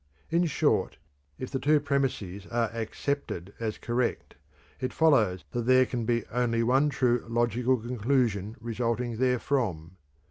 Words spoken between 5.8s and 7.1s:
can be only one